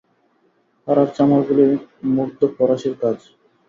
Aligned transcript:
পাড়ার 0.87 1.09
চামারগুলোর 1.15 1.71
মুর্দফরাশির 2.13 2.95
কাজ? 3.01 3.17